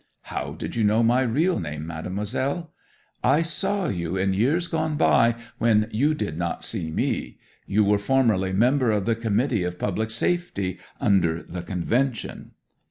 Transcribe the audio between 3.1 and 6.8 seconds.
'"I saw you in years gone by, when you did not